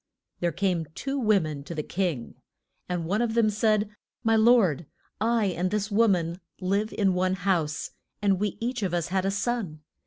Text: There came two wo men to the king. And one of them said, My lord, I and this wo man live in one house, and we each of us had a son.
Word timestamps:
There 0.39 0.51
came 0.51 0.87
two 0.95 1.19
wo 1.19 1.39
men 1.39 1.63
to 1.65 1.75
the 1.75 1.83
king. 1.83 2.33
And 2.89 3.05
one 3.05 3.21
of 3.21 3.35
them 3.35 3.51
said, 3.51 3.91
My 4.23 4.35
lord, 4.35 4.87
I 5.19 5.45
and 5.55 5.69
this 5.69 5.91
wo 5.91 6.07
man 6.07 6.41
live 6.59 6.91
in 6.91 7.13
one 7.13 7.35
house, 7.35 7.91
and 8.19 8.39
we 8.39 8.57
each 8.59 8.81
of 8.81 8.95
us 8.95 9.09
had 9.09 9.25
a 9.25 9.29
son. 9.29 9.81